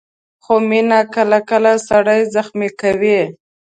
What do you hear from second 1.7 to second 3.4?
سړی زخمي کوي.